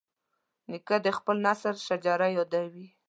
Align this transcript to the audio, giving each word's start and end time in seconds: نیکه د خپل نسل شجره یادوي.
نیکه 0.69 0.97
د 1.05 1.07
خپل 1.17 1.35
نسل 1.47 1.75
شجره 1.87 2.27
یادوي. 2.37 2.87